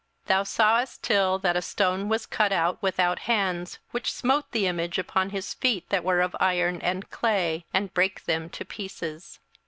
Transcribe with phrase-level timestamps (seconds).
[0.23, 4.65] 27:002:034 Thou sawest till that a stone was cut out without hands, which smote the
[4.65, 9.37] image upon his feet that were of iron and clay, and brake them to pieces.